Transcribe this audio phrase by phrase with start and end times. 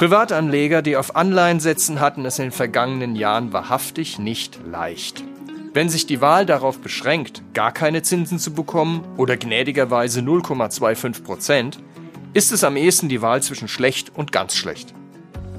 [0.00, 5.22] Privatanleger, die auf Anleihen setzen, hatten es in den vergangenen Jahren wahrhaftig nicht leicht.
[5.74, 11.78] Wenn sich die Wahl darauf beschränkt, gar keine Zinsen zu bekommen oder gnädigerweise 0,25 Prozent,
[12.32, 14.94] ist es am ehesten die Wahl zwischen schlecht und ganz schlecht.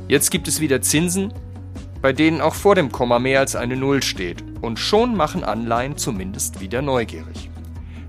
[0.08, 1.32] Jetzt gibt es wieder Zinsen,
[2.02, 5.98] bei denen auch vor dem Komma mehr als eine Null steht und schon machen Anleihen
[5.98, 7.52] zumindest wieder neugierig.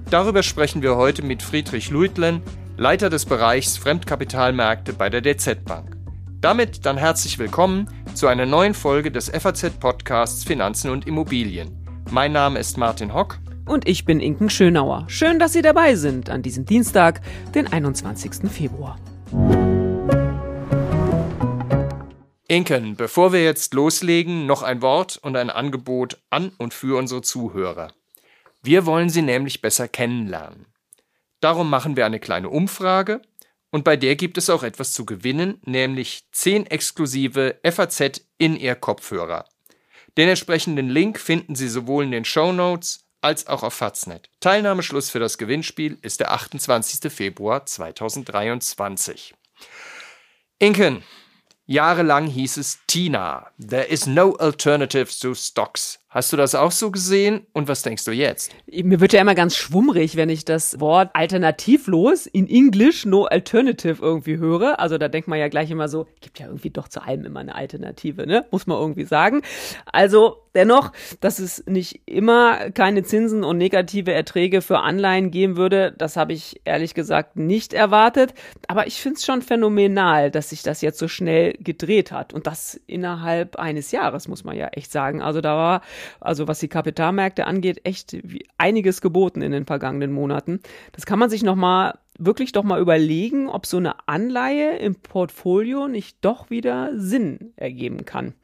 [0.09, 2.41] Darüber sprechen wir heute mit Friedrich Luitlen,
[2.83, 5.97] Leiter des Bereichs Fremdkapitalmärkte bei der DZ Bank.
[6.41, 11.71] Damit dann herzlich willkommen zu einer neuen Folge des FAZ-Podcasts Finanzen und Immobilien.
[12.11, 13.39] Mein Name ist Martin Hock.
[13.67, 15.05] Und ich bin Inken Schönauer.
[15.07, 17.21] Schön, dass Sie dabei sind an diesem Dienstag,
[17.55, 18.51] den 21.
[18.51, 18.99] Februar.
[22.49, 27.23] Inken, bevor wir jetzt loslegen, noch ein Wort und ein Angebot an und für unsere
[27.23, 27.93] Zuhörer.
[28.61, 30.67] Wir wollen Sie nämlich besser kennenlernen.
[31.43, 33.21] Darum machen wir eine kleine Umfrage
[33.71, 39.47] und bei der gibt es auch etwas zu gewinnen, nämlich 10 exklusive FAZ In-Ear-Kopfhörer.
[40.17, 44.31] Den entsprechenden Link finden Sie sowohl in den Show Notes als auch auf Faznet.
[44.39, 47.11] Teilnahmeschluss für das Gewinnspiel ist der 28.
[47.11, 49.35] Februar 2023.
[50.61, 51.03] Inken,
[51.67, 53.51] jahrelang hieß es Tina.
[53.59, 55.99] There is no alternative to stocks.
[56.13, 58.53] Hast du das auch so gesehen und was denkst du jetzt?
[58.67, 64.03] Mir wird ja immer ganz schwummrig, wenn ich das Wort alternativlos in Englisch no alternative
[64.03, 64.79] irgendwie höre.
[64.79, 67.41] Also da denkt man ja gleich immer so, gibt ja irgendwie doch zu allem immer
[67.41, 68.45] eine Alternative, ne?
[68.51, 69.41] Muss man irgendwie sagen.
[69.87, 75.95] Also dennoch, dass es nicht immer keine Zinsen und negative Erträge für Anleihen geben würde,
[75.97, 78.35] das habe ich ehrlich gesagt nicht erwartet.
[78.69, 82.33] Aber ich finde es schon phänomenal, dass sich das jetzt so schnell gedreht hat.
[82.33, 85.23] Und das innerhalb eines Jahres, muss man ja echt sagen.
[85.23, 85.83] Also da war
[86.21, 88.17] also was die Kapitalmärkte angeht, echt
[88.59, 90.61] einiges geboten in den vergangenen Monaten.
[90.93, 95.89] Das kann man sich nochmal wirklich doch mal überlegen, ob so eine Anleihe im Portfolio
[95.89, 98.35] nicht doch wieder Sinn ergeben kann.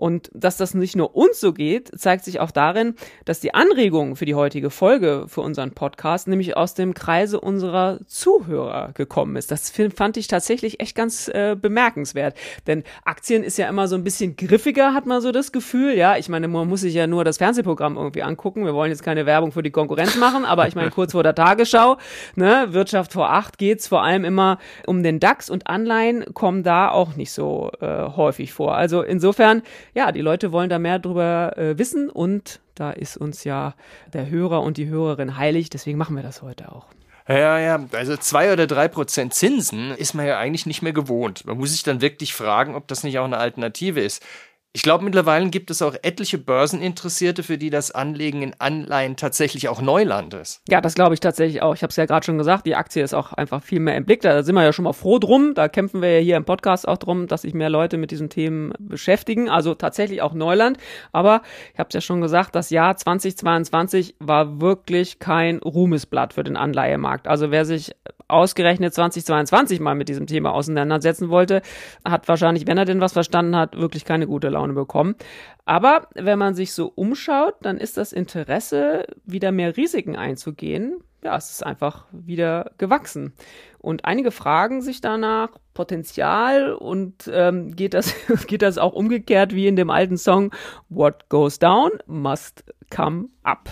[0.00, 2.94] Und dass das nicht nur uns so geht, zeigt sich auch darin,
[3.26, 7.98] dass die Anregungen für die heutige Folge für unseren Podcast nämlich aus dem Kreise unserer
[8.06, 9.50] Zuhörer gekommen ist.
[9.50, 12.34] Das fand ich tatsächlich echt ganz äh, bemerkenswert.
[12.66, 15.94] Denn Aktien ist ja immer so ein bisschen griffiger, hat man so das Gefühl.
[15.94, 18.64] Ja, ich meine, man muss sich ja nur das Fernsehprogramm irgendwie angucken.
[18.64, 21.34] Wir wollen jetzt keine Werbung für die Konkurrenz machen, aber ich meine, kurz vor der
[21.34, 21.98] Tagesschau,
[22.36, 24.56] ne, Wirtschaft vor acht geht's vor allem immer
[24.86, 28.76] um den DAX und Anleihen kommen da auch nicht so äh, häufig vor.
[28.76, 29.60] Also insofern
[29.94, 33.74] ja, die Leute wollen da mehr drüber äh, wissen und da ist uns ja
[34.12, 36.86] der Hörer und die Hörerin heilig, deswegen machen wir das heute auch.
[37.28, 41.46] Ja, ja, also zwei oder drei Prozent Zinsen ist man ja eigentlich nicht mehr gewohnt.
[41.46, 44.24] Man muss sich dann wirklich fragen, ob das nicht auch eine Alternative ist.
[44.72, 49.68] Ich glaube, mittlerweile gibt es auch etliche Börseninteressierte, für die das Anlegen in Anleihen tatsächlich
[49.68, 50.62] auch Neuland ist.
[50.68, 51.74] Ja, das glaube ich tatsächlich auch.
[51.74, 54.04] Ich habe es ja gerade schon gesagt, die Aktie ist auch einfach viel mehr im
[54.04, 54.20] Blick.
[54.20, 55.54] Da sind wir ja schon mal froh drum.
[55.54, 58.30] Da kämpfen wir ja hier im Podcast auch drum, dass sich mehr Leute mit diesen
[58.30, 59.50] Themen beschäftigen.
[59.50, 60.78] Also tatsächlich auch Neuland.
[61.10, 61.42] Aber
[61.72, 66.56] ich habe es ja schon gesagt, das Jahr 2022 war wirklich kein Ruhmesblatt für den
[66.56, 67.26] Anleihemarkt.
[67.26, 67.90] Also wer sich
[68.28, 71.60] ausgerechnet 2022 mal mit diesem Thema auseinandersetzen wollte,
[72.04, 75.16] hat wahrscheinlich, wenn er denn was verstanden hat, wirklich keine gute Laune bekommen.
[75.64, 81.36] Aber wenn man sich so umschaut, dann ist das Interesse, wieder mehr Risiken einzugehen, ja,
[81.36, 83.34] es ist einfach wieder gewachsen.
[83.78, 88.14] Und einige fragen sich danach Potenzial und ähm, geht das
[88.46, 90.50] geht das auch umgekehrt wie in dem alten Song
[90.88, 93.70] What goes down must come up.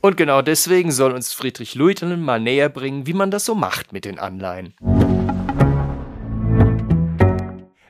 [0.00, 3.92] Und genau deswegen soll uns Friedrich Luitelen mal näher bringen, wie man das so macht
[3.92, 4.74] mit den Anleihen.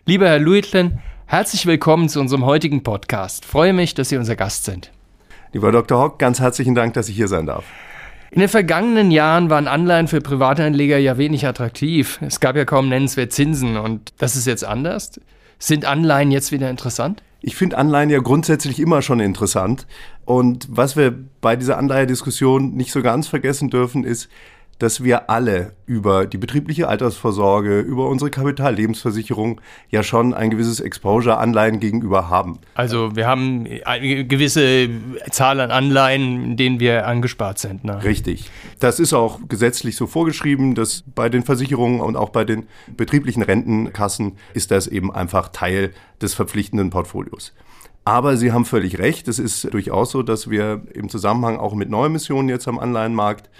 [0.07, 0.99] Lieber Herr Luitlen,
[1.31, 3.45] herzlich willkommen zu unserem heutigen Podcast.
[3.45, 4.91] Freue mich, dass Sie unser Gast sind.
[5.53, 6.01] Lieber Dr.
[6.01, 7.65] Hock, ganz herzlichen Dank, dass ich hier sein darf.
[8.33, 12.19] In den vergangenen Jahren waren Anleihen für Privatanleger ja wenig attraktiv.
[12.21, 15.21] Es gab ja kaum nennenswert Zinsen und das ist jetzt anders.
[15.61, 17.23] Sind Anleihen jetzt wieder interessant?
[17.43, 19.87] Ich finde Anleihen ja grundsätzlich immer schon interessant.
[20.25, 24.29] Und was wir bei dieser Anleihediskussion nicht so ganz vergessen dürfen, ist,
[24.81, 29.61] dass wir alle über die betriebliche Altersvorsorge, über unsere Kapitallebensversicherung
[29.91, 32.59] ja schon ein gewisses Exposure-Anleihen gegenüber haben.
[32.75, 34.89] Also wir haben eine gewisse
[35.31, 37.85] Zahl an Anleihen, in denen wir angespart sind.
[37.85, 38.03] Ne?
[38.03, 38.51] Richtig.
[38.79, 42.67] Das ist auch gesetzlich so vorgeschrieben, dass bei den Versicherungen und auch bei den
[42.97, 45.93] betrieblichen Rentenkassen ist das eben einfach Teil
[46.23, 47.53] des verpflichtenden Portfolios.
[48.07, 49.29] Aber Sie haben völlig recht.
[49.29, 53.51] Es ist durchaus so, dass wir im Zusammenhang auch mit Neuemissionen jetzt am Anleihenmarkt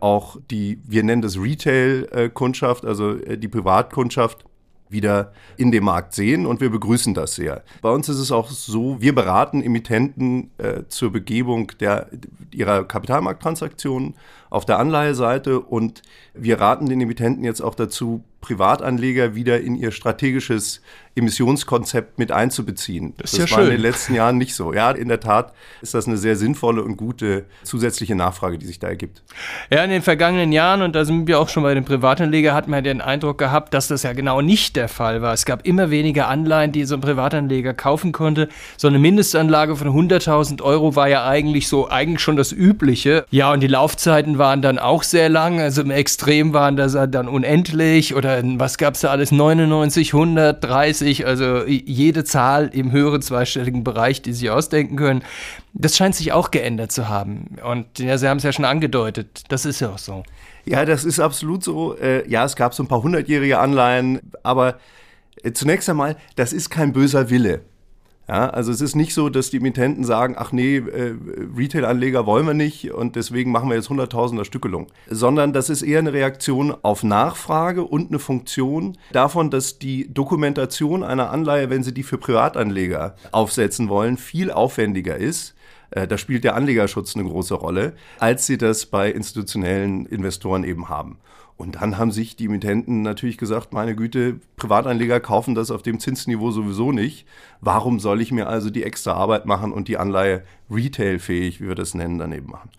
[0.00, 4.44] auch die, wir nennen das Retail-Kundschaft, also äh, die Privatkundschaft,
[4.88, 7.62] wieder in dem Markt sehen und wir begrüßen das sehr.
[7.82, 12.08] Bei uns ist es auch so, wir beraten Emittenten äh, zur Begebung der,
[12.52, 14.14] ihrer Kapitalmarkttransaktionen
[14.50, 16.02] auf der Anleiheseite und
[16.34, 20.80] wir raten den Emittenten jetzt auch dazu, Privatanleger wieder in ihr strategisches
[21.16, 23.14] Emissionskonzept mit einzubeziehen.
[23.16, 23.72] Das, ist das ja war schön.
[23.72, 24.74] in den letzten Jahren nicht so.
[24.74, 28.78] Ja, in der Tat ist das eine sehr sinnvolle und gute zusätzliche Nachfrage, die sich
[28.78, 29.22] da ergibt.
[29.70, 32.68] Ja, in den vergangenen Jahren, und da sind wir auch schon bei den Privatanleger, hat
[32.68, 35.32] man den Eindruck gehabt, dass das ja genau nicht der Fall war.
[35.32, 38.48] Es gab immer weniger Anleihen, die so ein Privatanleger kaufen konnte.
[38.76, 43.24] So eine Mindestanlage von 100.000 Euro war ja eigentlich so, eigentlich schon das Übliche.
[43.30, 45.60] Ja, und die Laufzeiten waren dann auch sehr lang.
[45.60, 49.32] Also im Extrem waren das dann unendlich oder was gab es da alles?
[49.32, 55.22] 99, 100, 30, also jede Zahl im höheren zweistelligen Bereich, die Sie ausdenken können.
[55.72, 57.56] Das scheint sich auch geändert zu haben.
[57.64, 60.22] Und ja, Sie haben es ja schon angedeutet, das ist ja auch so.
[60.64, 61.96] Ja, das ist absolut so.
[61.96, 64.78] Äh, ja, es gab so ein paar hundertjährige Anleihen, aber
[65.42, 67.62] äh, zunächst einmal, das ist kein böser Wille.
[68.28, 71.14] Ja, also es ist nicht so, dass die Emittenten sagen, ach nee, äh,
[71.56, 76.00] Retail-Anleger wollen wir nicht und deswegen machen wir jetzt Hunderttausender Stückelung, sondern das ist eher
[76.00, 81.94] eine Reaktion auf Nachfrage und eine Funktion davon, dass die Dokumentation einer Anleihe, wenn sie
[81.94, 85.54] die für Privatanleger aufsetzen wollen, viel aufwendiger ist.
[85.90, 90.88] Äh, da spielt der Anlegerschutz eine große Rolle, als sie das bei institutionellen Investoren eben
[90.88, 91.18] haben.
[91.56, 95.98] Und dann haben sich die Emittenten natürlich gesagt, meine Güte, Privatanleger kaufen das auf dem
[95.98, 97.26] Zinsniveau sowieso nicht.
[97.62, 101.74] Warum soll ich mir also die extra Arbeit machen und die Anleihe retailfähig, wie wir
[101.74, 102.70] das nennen, daneben machen?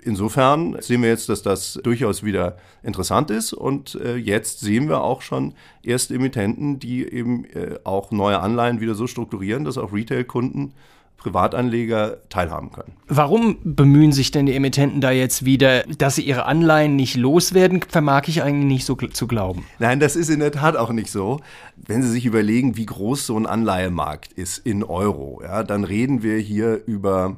[0.00, 5.02] Insofern sehen wir jetzt, dass das durchaus wieder interessant ist und äh, jetzt sehen wir
[5.02, 5.52] auch schon
[5.82, 10.72] erste Emittenten, die eben äh, auch neue Anleihen wieder so strukturieren, dass auch Retail-Kunden
[11.22, 12.92] Privatanleger teilhaben können.
[13.06, 17.80] Warum bemühen sich denn die Emittenten da jetzt wieder, dass sie ihre Anleihen nicht loswerden,
[17.88, 19.64] vermag ich eigentlich nicht so zu glauben.
[19.78, 21.40] Nein, das ist in der Tat auch nicht so.
[21.76, 26.22] Wenn Sie sich überlegen, wie groß so ein Anleihemarkt ist in Euro, ja, dann reden
[26.22, 27.36] wir hier über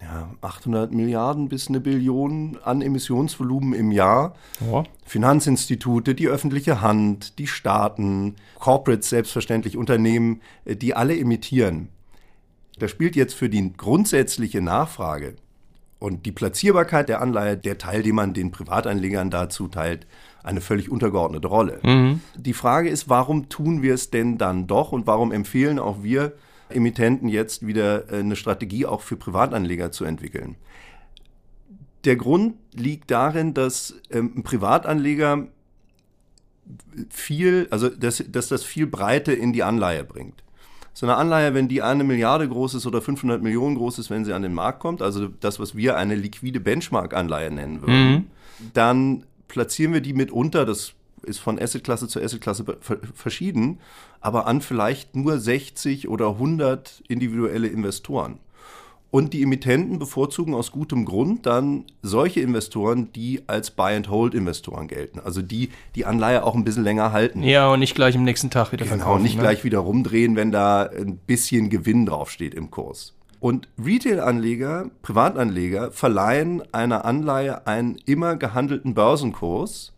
[0.00, 4.34] ja, 800 Milliarden bis eine Billion an Emissionsvolumen im Jahr.
[4.60, 4.84] Ja.
[5.04, 11.88] Finanzinstitute, die öffentliche Hand, die Staaten, Corporates selbstverständlich, Unternehmen, die alle emittieren.
[12.78, 15.36] Da spielt jetzt für die grundsätzliche Nachfrage
[15.98, 20.06] und die Platzierbarkeit der Anleihe, der Teil, den man den Privatanlegern da zuteilt,
[20.44, 21.80] eine völlig untergeordnete Rolle.
[21.82, 22.20] Mhm.
[22.36, 26.34] Die Frage ist, warum tun wir es denn dann doch und warum empfehlen auch wir
[26.68, 30.56] Emittenten jetzt wieder äh, eine Strategie auch für Privatanleger zu entwickeln?
[32.04, 35.48] Der Grund liegt darin, dass ähm, ein Privatanleger
[37.10, 40.42] viel, also dass, dass das viel Breite in die Anleihe bringt.
[40.94, 44.24] So eine Anleihe, wenn die eine Milliarde groß ist oder 500 Millionen groß ist, wenn
[44.24, 48.26] sie an den Markt kommt, also das, was wir eine liquide Benchmark-Anleihe nennen würden, mhm.
[48.74, 52.64] dann platzieren wir die mitunter, das ist von Assetklasse zu Assetklasse
[53.14, 53.78] verschieden,
[54.20, 58.38] aber an vielleicht nur 60 oder 100 individuelle Investoren.
[59.10, 65.18] Und die Emittenten bevorzugen aus gutem Grund dann solche Investoren, die als Buy-and-Hold-Investoren gelten.
[65.18, 67.42] Also die die Anleihe auch ein bisschen länger halten.
[67.42, 69.16] Ja, und nicht gleich am nächsten Tag wieder genau, verkaufen.
[69.16, 69.42] Genau, nicht ne?
[69.42, 73.14] gleich wieder rumdrehen, wenn da ein bisschen Gewinn draufsteht im Kurs.
[73.40, 79.92] Und Retail-Anleger, Privatanleger verleihen einer Anleihe einen immer gehandelten Börsenkurs.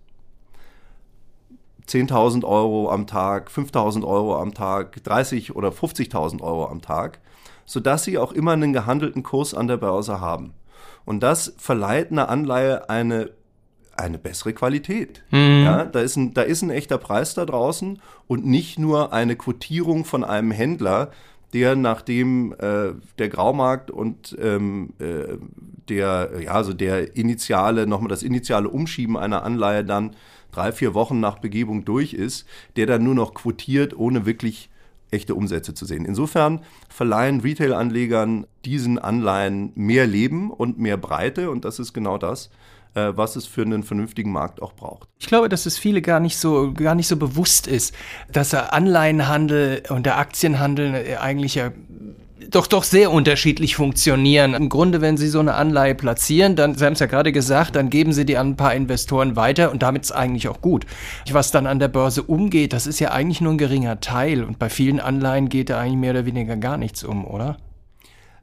[1.89, 7.19] 10.000 Euro am Tag, 5.000 Euro am Tag, 30 oder 50.000 Euro am Tag
[7.71, 10.55] sodass sie auch immer einen gehandelten Kurs an der Börse haben.
[11.05, 13.31] Und das verleiht einer Anleihe eine
[13.97, 15.23] eine bessere Qualität.
[15.31, 15.63] Mhm.
[15.65, 19.37] Ja, da, ist ein, da ist ein echter Preis da draußen und nicht nur eine
[19.37, 21.11] Quotierung von einem Händler,
[21.53, 25.37] der nachdem äh, der Graumarkt und ähm, äh,
[25.91, 30.17] der, ja, also der initiale, nochmal das initiale Umschieben einer Anleihe dann
[30.51, 32.47] drei, vier Wochen nach Begebung durch ist,
[32.77, 34.70] der dann nur noch quotiert, ohne wirklich
[35.11, 36.05] echte Umsätze zu sehen.
[36.05, 42.51] Insofern verleihen Retail-Anlegern diesen Anleihen mehr Leben und mehr Breite und das ist genau das,
[42.95, 45.09] äh, was es für einen vernünftigen Markt auch braucht.
[45.19, 47.95] Ich glaube, dass es viele gar nicht so gar nicht so bewusst ist,
[48.33, 51.71] dass der Anleihenhandel und der Aktienhandel äh, eigentlich ja
[52.49, 54.55] doch doch sehr unterschiedlich funktionieren.
[54.55, 57.77] Im Grunde, wenn Sie so eine Anleihe platzieren, dann, Sie haben es ja gerade gesagt,
[57.77, 60.87] dann geben Sie die an ein paar Investoren weiter und damit ist eigentlich auch gut.
[61.31, 64.59] Was dann an der Börse umgeht, das ist ja eigentlich nur ein geringer Teil und
[64.59, 67.57] bei vielen Anleihen geht da eigentlich mehr oder weniger gar nichts um, oder?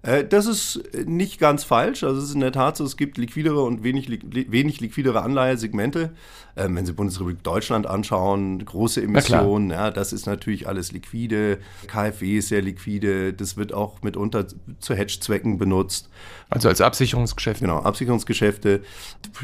[0.01, 2.03] Äh, das ist nicht ganz falsch.
[2.03, 6.11] Also es ist in der Tat so, es gibt liquidere und wenig, wenig liquidere Anleihesegmente.
[6.55, 11.59] Ähm, wenn Sie Bundesrepublik Deutschland anschauen, große Emissionen, ja, das ist natürlich alles liquide.
[11.87, 13.33] KfW ist sehr liquide.
[13.33, 14.47] Das wird auch mitunter
[14.79, 16.09] zu Hedge-Zwecken benutzt.
[16.49, 17.61] Also als Absicherungsgeschäft.
[17.61, 18.81] Genau, Absicherungsgeschäfte.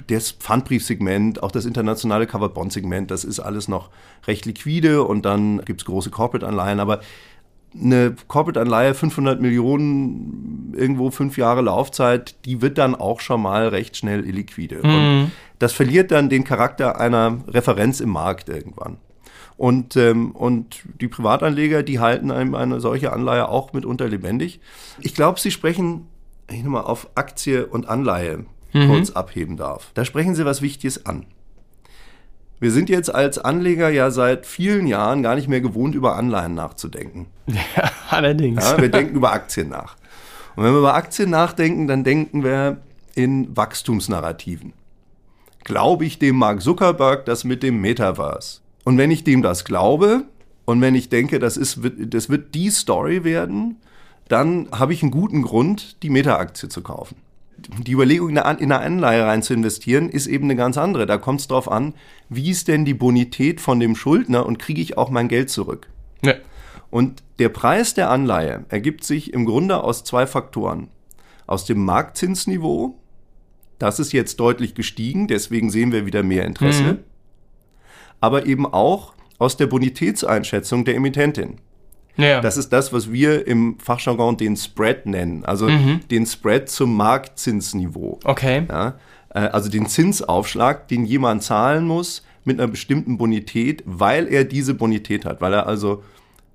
[0.07, 3.89] Das Pfandbriefsegment, auch das internationale Covered-Bond-Segment, das ist alles noch
[4.25, 6.79] recht liquide und dann gibt es große Corporate-Anleihen.
[6.79, 7.01] Aber
[7.79, 13.97] eine Corporate-Anleihe, 500 Millionen, irgendwo fünf Jahre Laufzeit, die wird dann auch schon mal recht
[13.97, 14.79] schnell illiquide.
[14.83, 14.93] Mhm.
[14.93, 18.97] Und das verliert dann den Charakter einer Referenz im Markt irgendwann.
[19.55, 24.59] Und, ähm, und die Privatanleger, die halten einem eine solche Anleihe auch mitunter lebendig.
[24.99, 26.07] Ich glaube, Sie sprechen,
[26.49, 28.87] ich nochmal auf Aktie und Anleihe mhm.
[28.87, 29.91] kurz abheben darf.
[29.93, 31.25] Da sprechen Sie was Wichtiges an.
[32.63, 36.55] Wir sind jetzt als Anleger ja seit vielen Jahren gar nicht mehr gewohnt, über Anleihen
[36.55, 37.27] nachzudenken.
[37.48, 38.63] Ja, allerdings.
[38.63, 39.98] Ja, wir denken über Aktien nach.
[40.55, 42.77] Und wenn wir über Aktien nachdenken, dann denken wir
[43.15, 44.72] in Wachstumsnarrativen.
[45.65, 48.62] Glaube ich dem Mark Zuckerberg das mit dem Metaverse?
[48.86, 50.24] Und wenn ich dem das glaube
[50.63, 53.75] und wenn ich denke, das, ist, das wird die Story werden,
[54.29, 57.17] dann habe ich einen guten Grund, die Meta-Aktie zu kaufen
[57.67, 61.05] die Überlegung, in eine Anleihe rein zu investieren, ist eben eine ganz andere.
[61.05, 61.93] Da kommt es darauf an,
[62.29, 65.89] wie ist denn die Bonität von dem Schuldner und kriege ich auch mein Geld zurück?
[66.24, 66.36] Ja.
[66.89, 70.89] Und der Preis der Anleihe ergibt sich im Grunde aus zwei Faktoren.
[71.48, 73.00] Aus dem Marktzinsniveau,
[73.79, 77.00] das ist jetzt deutlich gestiegen, deswegen sehen wir wieder mehr Interesse, mhm.
[78.22, 81.58] aber eben auch aus der Bonitätseinschätzung der Emittentin.
[82.15, 82.41] Ja.
[82.41, 86.01] Das ist das, was wir im Fachjargon den Spread nennen, also mhm.
[86.12, 88.20] den Spread zum Marktzinsniveau.
[88.24, 88.65] Okay.
[88.70, 88.96] Ja,
[89.34, 94.74] äh, also den Zinsaufschlag, den jemand zahlen muss mit einer bestimmten Bonität, weil er diese
[94.74, 96.03] Bonität hat, weil er also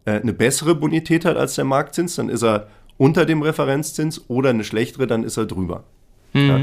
[0.05, 4.50] äh, eine bessere Bonität hat als der Marktzins, dann ist er unter dem Referenzzins oder
[4.50, 5.85] eine schlechtere, dann ist er drüber.
[6.35, 6.49] Mhm.
[6.49, 6.61] Ja.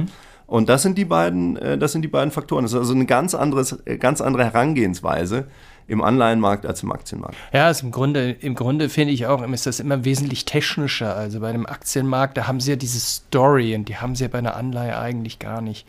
[0.47, 2.63] Und das sind die beiden, äh, das sind die beiden Faktoren.
[2.63, 5.47] Das ist also eine ganz, anderes, ganz andere Herangehensweise
[5.87, 7.35] im Anleihenmarkt als im Aktienmarkt.
[7.53, 11.15] Ja, also im Grunde, im Grunde finde ich auch, ist das immer wesentlich technischer.
[11.15, 14.29] Also bei einem Aktienmarkt, da haben sie ja diese Story und die haben sie ja
[14.29, 15.85] bei einer Anleihe eigentlich gar nicht.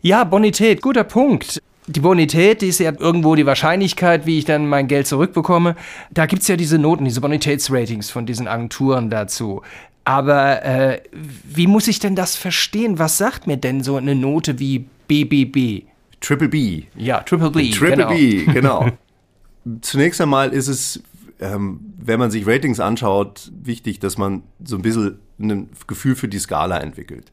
[0.00, 1.62] Ja, Bonität, guter Punkt.
[1.86, 5.74] Die Bonität, die ist ja irgendwo die Wahrscheinlichkeit, wie ich dann mein Geld zurückbekomme.
[6.10, 9.62] Da gibt es ja diese Noten, diese Bonitätsratings von diesen Agenturen dazu.
[10.04, 11.00] Aber äh,
[11.44, 12.98] wie muss ich denn das verstehen?
[12.98, 15.84] Was sagt mir denn so eine Note wie BBB?
[16.20, 16.84] Triple B.
[16.96, 17.70] Ja, Triple B.
[17.70, 18.08] Triple genau.
[18.08, 18.88] B, genau.
[19.80, 21.02] Zunächst einmal ist es,
[21.40, 26.28] ähm, wenn man sich Ratings anschaut, wichtig, dass man so ein bisschen ein Gefühl für
[26.28, 27.32] die Skala entwickelt.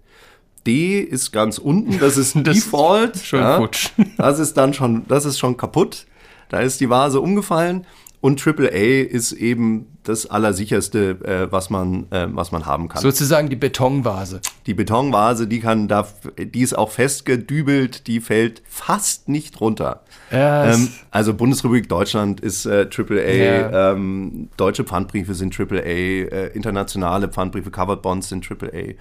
[0.66, 3.18] D ist ganz unten, das ist das Default.
[3.18, 3.90] Schon ja, futsch.
[4.18, 6.06] Das ist dann schon, das ist schon kaputt.
[6.50, 7.86] Da ist die Vase umgefallen.
[8.26, 13.04] Und AAA ist eben das Allersicherste, äh, was, man, äh, was man haben kann.
[13.04, 14.42] Sozusagen die Betonvase.
[14.66, 20.02] Die Betonvase, die kann da, die ist auch festgedübelt, die fällt fast nicht runter.
[20.32, 20.76] Yes.
[20.76, 23.92] Ähm, also Bundesrepublik Deutschland ist äh, AAA, ja.
[23.92, 28.96] ähm, deutsche Pfandbriefe sind AAA, äh, internationale Pfandbriefe, Covered Bonds sind AAA.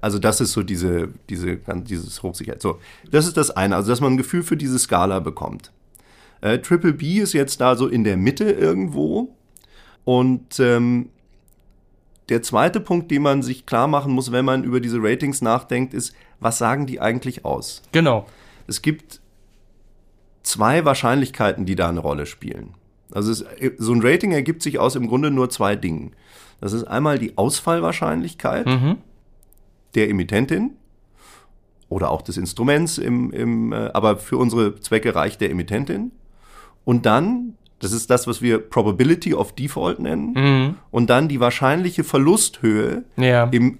[0.00, 2.62] Also das ist so diese, diese, dieses Hochsicherheit.
[2.62, 2.78] So,
[3.10, 5.72] das ist das eine, also dass man ein Gefühl für diese Skala bekommt.
[6.40, 9.36] Äh, Triple B ist jetzt da so in der Mitte irgendwo.
[10.04, 11.10] Und ähm,
[12.28, 15.94] der zweite Punkt, den man sich klar machen muss, wenn man über diese Ratings nachdenkt,
[15.94, 17.82] ist, was sagen die eigentlich aus?
[17.92, 18.26] Genau.
[18.66, 19.20] Es gibt
[20.42, 22.74] zwei Wahrscheinlichkeiten, die da eine Rolle spielen.
[23.12, 23.44] Also es,
[23.78, 26.12] so ein Rating ergibt sich aus im Grunde nur zwei Dingen.
[26.60, 28.98] Das ist einmal die Ausfallwahrscheinlichkeit mhm.
[29.94, 30.76] der Emittentin
[31.88, 36.12] oder auch des Instruments, im, im, äh, aber für unsere Zwecke reicht der Emittentin.
[36.90, 40.74] Und dann, das ist das, was wir Probability of Default nennen, mhm.
[40.90, 43.44] und dann die wahrscheinliche Verlusthöhe ja.
[43.52, 43.78] im,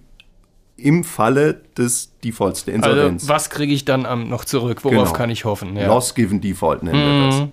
[0.76, 3.22] im Falle des Defaults, der Insolvenz.
[3.22, 4.84] Also, was kriege ich dann um, noch zurück?
[4.84, 5.12] Worauf genau.
[5.12, 5.74] kann ich hoffen?
[5.74, 5.88] Ja.
[5.88, 7.20] Loss Given Default nennen mhm.
[7.20, 7.48] wir das.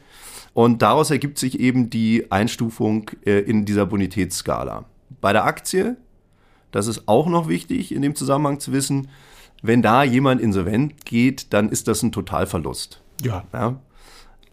[0.53, 4.85] Und daraus ergibt sich eben die Einstufung äh, in dieser Bonitätsskala.
[5.21, 5.97] Bei der Aktie,
[6.69, 9.07] das ist auch noch wichtig in dem Zusammenhang zu wissen,
[9.63, 13.01] wenn da jemand insolvent geht, dann ist das ein Totalverlust.
[13.23, 13.43] Ja.
[13.51, 13.79] ja?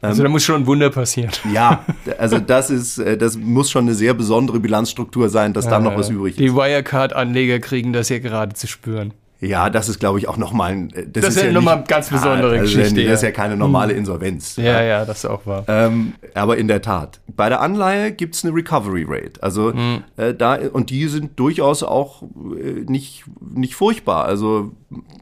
[0.00, 1.30] Also da muss schon ein Wunder passieren.
[1.52, 1.84] Ja,
[2.18, 5.80] also das ist, äh, das muss schon eine sehr besondere Bilanzstruktur sein, dass ja, da
[5.80, 6.40] noch was übrig ist.
[6.40, 9.14] Die Wirecard-Anleger kriegen das ja gerade zu spüren.
[9.40, 10.90] Ja, das ist, glaube ich, auch nochmal ein.
[10.90, 13.04] Äh, das, das ist ja nochmal eine ganz besondere ja, also Geschichte.
[13.04, 13.98] Das ist ja keine normale hm.
[13.98, 14.56] Insolvenz.
[14.56, 15.64] Ja, ja, das ist auch wahr.
[15.68, 17.20] Ähm, aber in der Tat.
[17.36, 19.42] Bei der Anleihe gibt es eine Recovery Rate.
[19.42, 20.04] Also mhm.
[20.16, 24.24] äh, da, und die sind durchaus auch äh, nicht, nicht furchtbar.
[24.24, 24.72] Also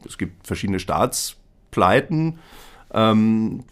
[0.07, 2.39] es gibt verschiedene Staatspleiten
[2.93, 3.63] ähm,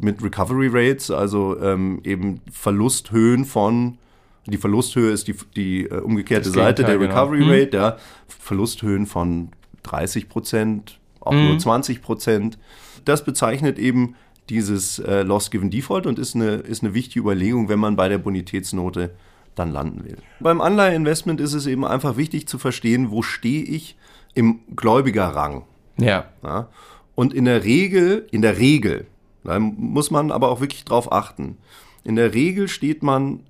[0.00, 3.98] mit Recovery Rates, also ähm, eben Verlusthöhen von
[4.46, 7.10] Die Verlusthöhe ist die, die äh, umgekehrte Das Seite der genau.
[7.10, 7.96] Recovery Rate, ja.
[8.26, 9.50] Verlusthöhen von
[9.84, 12.58] 30 Prozent, auch nur 20 Prozent.
[13.04, 14.16] Das bezeichnet eben
[14.48, 18.08] dieses äh, Loss Given Default und ist eine, ist eine wichtige Überlegung, wenn man bei
[18.08, 19.10] der Bonitätsnote
[19.54, 20.18] dann landen will.
[20.40, 23.96] Beim Anleiheinvestment ist es eben einfach wichtig zu verstehen, wo stehe ich
[24.34, 25.62] im Gläubigerrang.
[25.96, 26.26] Ja.
[26.42, 26.68] Ja?
[27.14, 29.06] Und in der Regel, in der Regel,
[29.44, 31.58] da muss man aber auch wirklich drauf achten.
[32.02, 33.40] In der Regel steht man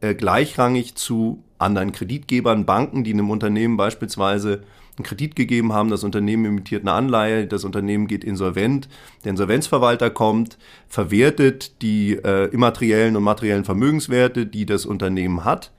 [0.00, 4.62] äh, gleichrangig zu anderen Kreditgebern, Banken, die einem Unternehmen beispielsweise
[4.96, 8.88] einen Kredit gegeben haben, das Unternehmen emittiert eine Anleihe, das Unternehmen geht insolvent,
[9.24, 15.72] der Insolvenzverwalter kommt, verwertet die äh, immateriellen und materiellen Vermögenswerte, die das Unternehmen hat,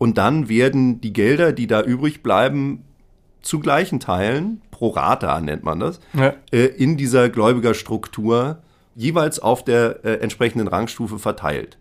[0.00, 2.84] und dann werden die Gelder, die da übrig bleiben,
[3.42, 6.34] zu gleichen Teilen, pro rata nennt man das, Ja.
[6.52, 8.58] äh, in dieser Gläubigerstruktur
[8.94, 11.78] jeweils auf der äh, entsprechenden Rangstufe verteilt.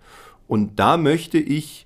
[0.48, 1.86] Und da möchte ich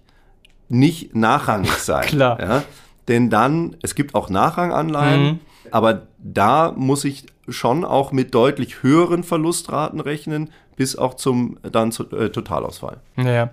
[0.70, 2.06] nicht nachrangig sein.
[2.08, 2.40] Klar.
[2.40, 2.64] Ja?
[3.08, 5.40] Denn dann, es gibt auch Nachranganleihen,
[5.72, 11.92] aber da muss ich schon auch mit deutlich höheren Verlustraten rechnen, bis auch zum dann
[11.92, 12.98] zu, äh, Totalausfall.
[13.18, 13.50] Ja.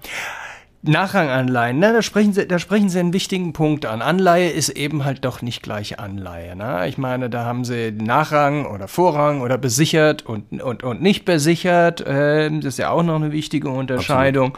[0.82, 4.00] Nachranganleihen, ne, da, sprechen Sie, da sprechen Sie einen wichtigen Punkt an.
[4.00, 6.56] Anleihe ist eben halt doch nicht gleich Anleihe.
[6.56, 6.88] Ne?
[6.88, 12.02] Ich meine, da haben Sie Nachrang oder Vorrang oder besichert und, und, und nicht besichert.
[12.06, 14.56] Ähm, das ist ja auch noch eine wichtige Unterscheidung.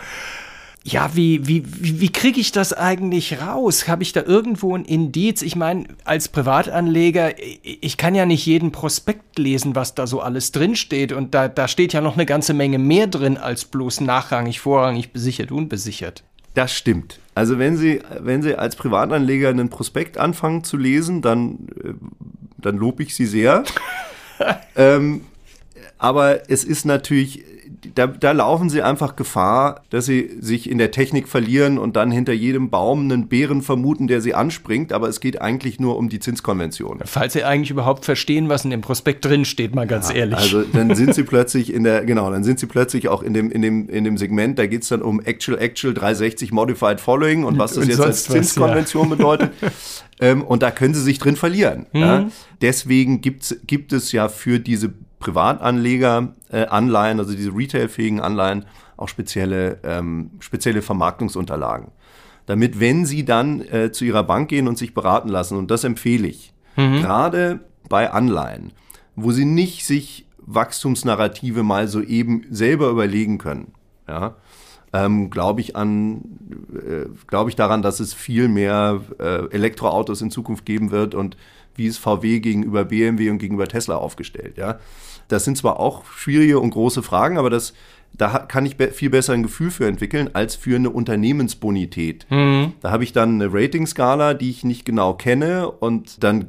[0.85, 1.62] Ja, wie, wie,
[2.01, 3.87] wie, kriege ich das eigentlich raus?
[3.87, 5.43] Habe ich da irgendwo ein Indiz?
[5.43, 10.21] Ich meine, als Privatanleger, ich ich kann ja nicht jeden Prospekt lesen, was da so
[10.21, 11.12] alles drinsteht.
[11.12, 15.12] Und da, da steht ja noch eine ganze Menge mehr drin als bloß nachrangig, vorrangig,
[15.12, 16.25] besichert, unbesichert.
[16.55, 17.21] Das stimmt.
[17.35, 21.95] Also wenn Sie, wenn Sie als Privatanleger einen Prospekt anfangen zu lesen, dann, äh,
[22.59, 23.62] dann lobe ich Sie sehr.
[24.77, 25.23] ähm,
[25.99, 27.45] aber es ist natürlich,
[27.95, 32.11] da, da laufen Sie einfach Gefahr, dass Sie sich in der Technik verlieren und dann
[32.11, 34.93] hinter jedem Baum einen Bären vermuten, der Sie anspringt.
[34.93, 37.01] Aber es geht eigentlich nur um die Zinskonvention.
[37.05, 40.39] Falls Sie eigentlich überhaupt verstehen, was in dem Prospekt drinsteht, mal ganz ehrlich.
[40.39, 43.51] Also dann sind sie plötzlich in der, genau, dann sind sie plötzlich auch in dem,
[43.51, 47.59] in dem, in dem Segment, da geht's dann um Actual, Actual 360 Modified Following und
[47.59, 49.51] was das Und jetzt als Zinskonvention bedeutet.
[50.21, 51.87] ähm, und da können sie sich drin verlieren.
[51.93, 52.01] Mhm.
[52.01, 52.29] Ja?
[52.61, 59.09] Deswegen gibt's, gibt es ja für diese Privatanleger äh, Anleihen, also diese retailfähigen Anleihen, auch
[59.09, 61.93] spezielle, ähm, spezielle Vermarktungsunterlagen.
[62.47, 65.85] Damit, wenn Sie dann äh, zu Ihrer Bank gehen und sich beraten lassen, und das
[65.85, 68.73] empfehle ich, gerade bei Anleihen,
[69.14, 73.75] wo Sie nicht sich Wachstumsnarrative mal so eben selber überlegen können,
[74.09, 74.35] ja,
[74.93, 76.23] ähm, glaube ich an,
[76.75, 81.37] äh, glaube ich daran, dass es viel mehr äh, Elektroautos in Zukunft geben wird und
[81.75, 84.78] wie ist VW gegenüber BMW und gegenüber Tesla aufgestellt, ja.
[85.28, 87.73] Das sind zwar auch schwierige und große Fragen, aber das,
[88.13, 92.26] da kann ich viel besser ein Gefühl für entwickeln als für eine Unternehmensbonität.
[92.80, 96.47] Da habe ich dann eine Ratingskala, die ich nicht genau kenne und dann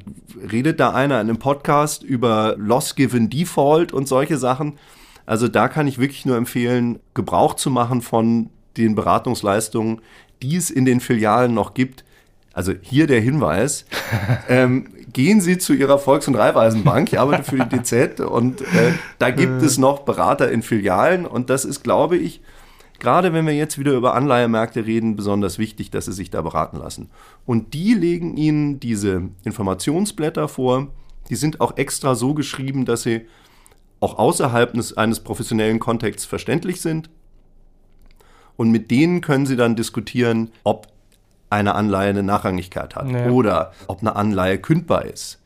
[0.52, 4.78] redet da einer in einem Podcast über Loss Given Default und solche Sachen.
[5.26, 10.00] Also da kann ich wirklich nur empfehlen, Gebrauch zu machen von den Beratungsleistungen,
[10.42, 12.04] die es in den Filialen noch gibt.
[12.52, 13.86] Also hier der Hinweis,
[14.48, 18.92] ähm, gehen Sie zu Ihrer Volks- und Raiffeisenbank, ich arbeite für die DZ und äh,
[19.18, 22.42] da gibt es noch Berater in Filialen und das ist, glaube ich,
[22.98, 26.78] gerade wenn wir jetzt wieder über Anleihemärkte reden, besonders wichtig, dass Sie sich da beraten
[26.78, 27.10] lassen.
[27.46, 30.88] Und die legen Ihnen diese Informationsblätter vor,
[31.30, 33.22] die sind auch extra so geschrieben, dass sie
[34.00, 37.08] auch außerhalb des, eines professionellen Kontexts verständlich sind.
[38.56, 40.88] Und mit denen können Sie dann diskutieren, ob
[41.50, 43.28] eine Anleihe eine Nachrangigkeit hat Ja.
[43.30, 45.40] oder ob eine Anleihe kündbar ist.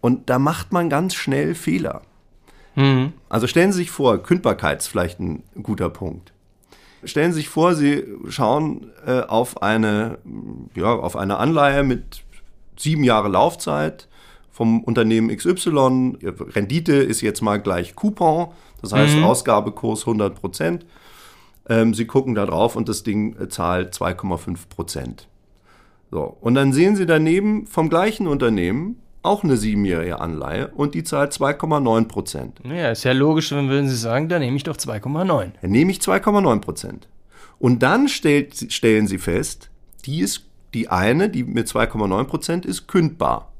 [0.00, 2.02] Und da macht man ganz schnell Fehler.
[3.28, 6.32] Also stellen Sie sich vor, Kündbarkeit ist vielleicht ein guter Punkt.
[7.04, 10.18] Stellen Sie sich vor, Sie schauen äh, auf, eine,
[10.74, 12.24] ja, auf eine Anleihe mit
[12.76, 14.08] sieben Jahre Laufzeit
[14.50, 16.18] vom Unternehmen XY.
[16.54, 18.48] Rendite ist jetzt mal gleich Coupon,
[18.82, 20.84] das heißt Ausgabekurs 100 Prozent.
[21.68, 25.28] Ähm, Sie gucken da drauf und das Ding äh, zahlt 2,5 Prozent.
[26.10, 31.02] So, und dann sehen Sie daneben vom gleichen Unternehmen auch eine siebenjährige Anleihe und die
[31.02, 32.60] zahlt 2,9 Prozent.
[32.62, 35.52] Ja, ist ja logisch, wenn würden Sie sagen, dann nehme ich doch 2,9.
[35.60, 37.08] Dann nehme ich 2,9 Prozent.
[37.58, 39.70] Und dann stellt, stellen Sie fest,
[40.04, 43.52] die ist die eine, die mit 2,9 Prozent ist kündbar.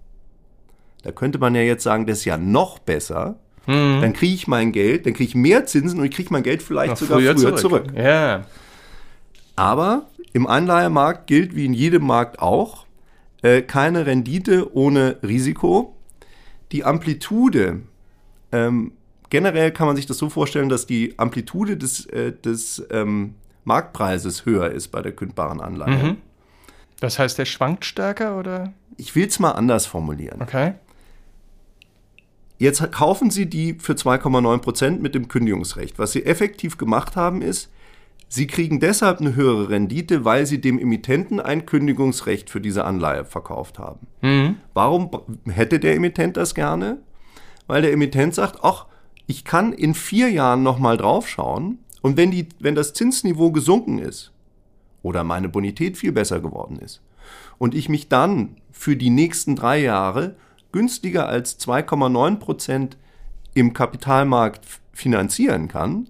[1.03, 3.37] Da könnte man ja jetzt sagen, das ist ja noch besser.
[3.67, 6.63] Dann kriege ich mein Geld, dann kriege ich mehr Zinsen und ich kriege mein Geld
[6.63, 7.87] vielleicht Noch sogar früher, zurück.
[7.97, 8.45] Ja.
[9.57, 12.85] Aber im Anleihemarkt gilt wie in jedem Markt auch,
[13.43, 15.97] äh, keine Rendite ohne Risiko.
[16.73, 17.83] Die Amplitude,
[18.51, 18.93] ähm,
[19.31, 24.45] generell kann man sich das so vorstellen, dass die Amplitude des, äh, des ähm, Marktpreises
[24.45, 26.05] höher ist bei der kündbaren Anleihe.
[26.05, 26.17] Mhm.
[26.99, 28.73] Das heißt, der schwankt stärker oder?
[28.97, 30.43] Ich will es mal anders formulieren.
[30.43, 30.75] Okay.
[32.59, 35.99] Jetzt kaufen Sie die für 2,9 Prozent mit dem Kündigungsrecht.
[35.99, 37.71] Was Sie effektiv gemacht haben, ist,
[38.35, 43.25] Sie kriegen deshalb eine höhere Rendite, weil Sie dem Emittenten ein Kündigungsrecht für diese Anleihe
[43.25, 44.09] verkauft haben.
[44.23, 44.57] Mhm.
[44.73, 45.09] Warum
[45.47, 46.99] hätte der Emittent das gerne?
[47.69, 48.87] Weil der Emittent sagt, ach,
[49.29, 54.33] ich kann in vier Jahren nochmal draufschauen und wenn, die, wenn das Zinsniveau gesunken ist
[55.05, 57.03] oder meine Bonität viel besser geworden ist
[57.59, 60.35] und ich mich dann für die nächsten drei Jahre
[60.73, 62.97] günstiger als 2,9 Prozent
[63.55, 66.09] im Kapitalmarkt finanzieren kann,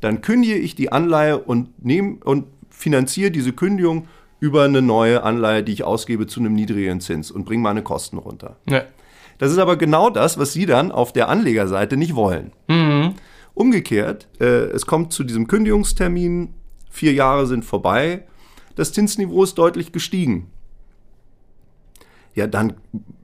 [0.00, 4.08] dann kündige ich die Anleihe und, nehme und finanziere diese Kündigung
[4.40, 8.18] über eine neue Anleihe, die ich ausgebe zu einem niedrigeren Zins und bringe meine Kosten
[8.18, 8.56] runter.
[8.68, 8.82] Ja.
[9.38, 12.52] Das ist aber genau das, was Sie dann auf der Anlegerseite nicht wollen.
[12.68, 13.14] Mhm.
[13.54, 16.54] Umgekehrt, äh, es kommt zu diesem Kündigungstermin,
[16.90, 18.24] vier Jahre sind vorbei,
[18.76, 20.50] das Zinsniveau ist deutlich gestiegen
[22.38, 22.74] ja, dann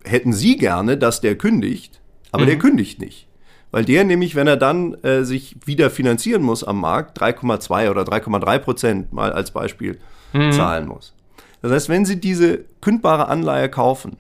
[0.03, 2.01] hätten Sie gerne, dass der kündigt,
[2.33, 2.49] aber mhm.
[2.49, 3.29] der kündigt nicht.
[3.75, 8.03] Weil der nämlich, wenn er dann äh, sich wieder finanzieren muss am Markt, 3,2 oder
[8.03, 9.99] 3,3 Prozent mal als Beispiel
[10.33, 10.53] mhm.
[10.53, 11.13] zahlen muss.
[11.61, 14.17] Das heißt, wenn Sie diese kündbare Anleihe kaufen,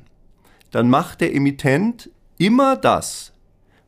[0.73, 3.33] dann macht der Emittent immer das,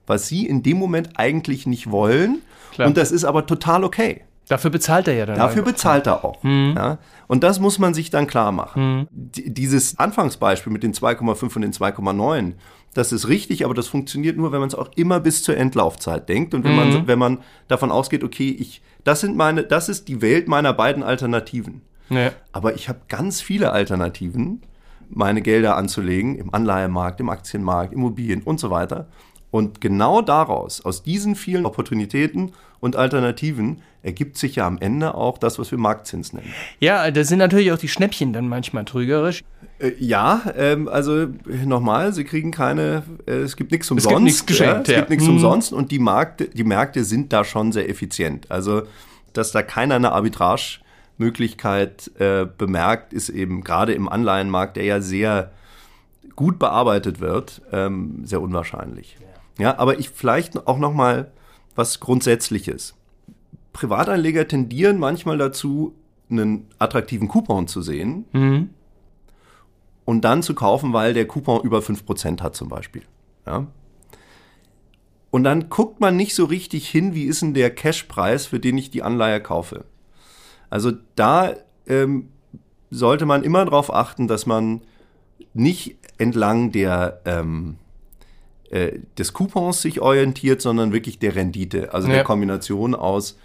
[0.06, 2.42] was Sie in dem Moment eigentlich nicht wollen.
[2.70, 2.86] Klar.
[2.86, 4.22] Und das ist aber total okay.
[4.46, 5.36] Dafür bezahlt er ja dann.
[5.36, 6.44] Dafür bezahlt er auch.
[6.44, 6.74] Mhm.
[6.76, 6.98] Ja?
[7.26, 8.98] Und das muss man sich dann klar machen.
[9.00, 9.08] Mhm.
[9.10, 12.52] Dieses Anfangsbeispiel mit den 2,5 und den 2,9,
[12.96, 16.28] das ist richtig, aber das funktioniert nur, wenn man es auch immer bis zur Endlaufzeit
[16.28, 16.76] denkt und wenn mhm.
[16.76, 20.72] man wenn man davon ausgeht, okay, ich das sind meine das ist die Welt meiner
[20.72, 21.82] beiden Alternativen.
[22.08, 22.32] Ja.
[22.52, 24.62] Aber ich habe ganz viele Alternativen,
[25.08, 29.08] meine Gelder anzulegen im Anleihemarkt, im Aktienmarkt, Immobilien und so weiter.
[29.50, 35.38] Und genau daraus, aus diesen vielen Opportunitäten und Alternativen, ergibt sich ja am Ende auch
[35.38, 36.52] das, was wir Marktzins nennen.
[36.78, 39.42] Ja, da sind natürlich auch die Schnäppchen dann manchmal trügerisch.
[39.78, 41.26] Äh, ja, ähm, also
[41.64, 44.06] nochmal, sie kriegen keine, äh, es gibt nichts umsonst.
[44.06, 44.88] Es gibt nichts geschenkt.
[44.88, 45.34] Ja, es gibt nichts mhm.
[45.34, 48.50] umsonst und die Märkte, die Märkte sind da schon sehr effizient.
[48.50, 48.82] Also,
[49.32, 55.52] dass da keiner eine Arbitrage-Möglichkeit äh, bemerkt, ist eben gerade im Anleihenmarkt, der ja sehr
[56.34, 59.18] gut bearbeitet wird, ähm, sehr unwahrscheinlich.
[59.58, 61.32] Ja, aber ich vielleicht auch noch mal
[61.74, 62.94] was Grundsätzliches.
[63.72, 65.94] Privatanleger tendieren manchmal dazu,
[66.30, 68.70] einen attraktiven Coupon zu sehen mhm.
[70.06, 73.02] Und dann zu kaufen, weil der Coupon über 5% hat zum Beispiel.
[73.46, 73.66] Ja?
[75.30, 78.78] Und dann guckt man nicht so richtig hin, wie ist denn der Cashpreis, für den
[78.78, 79.84] ich die Anleihe kaufe.
[80.70, 81.52] Also da
[81.86, 82.30] ähm,
[82.90, 84.80] sollte man immer darauf achten, dass man
[85.52, 87.76] nicht entlang der ähm,
[88.70, 92.14] äh, des Coupons sich orientiert, sondern wirklich der Rendite, also ja.
[92.14, 93.38] der Kombination aus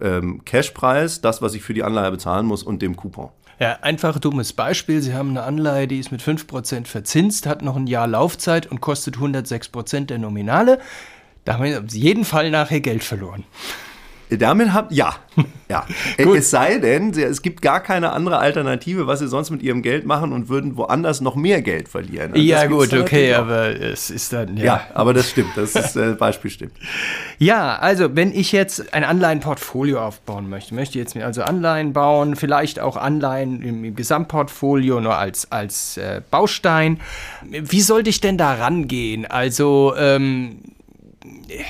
[0.00, 3.30] ähm, Cashpreis, das, was ich für die Anleihe bezahlen muss, und dem Coupon.
[3.58, 5.00] Ja, einfach dummes Beispiel.
[5.02, 8.80] Sie haben eine Anleihe, die ist mit 5% verzinst, hat noch ein Jahr Laufzeit und
[8.80, 10.80] kostet 106% der Nominale.
[11.44, 13.44] Da haben wir auf jeden Fall nachher Geld verloren.
[14.38, 15.14] Damit habt, ja,
[15.68, 15.86] ja.
[16.16, 20.06] es sei denn, es gibt gar keine andere Alternative, was sie sonst mit ihrem Geld
[20.06, 22.32] machen und würden woanders noch mehr Geld verlieren.
[22.32, 24.64] Also ja, gut, okay, aber es ist dann, ja.
[24.64, 26.72] Ja, aber das stimmt, das ist, äh, Beispiel stimmt.
[27.38, 32.78] Ja, also, wenn ich jetzt ein Anleihenportfolio aufbauen möchte, möchte jetzt also Anleihen bauen, vielleicht
[32.78, 37.00] auch Anleihen im Gesamtportfolio nur als, als äh, Baustein.
[37.50, 39.26] Wie sollte ich denn da rangehen?
[39.26, 40.60] Also, ähm,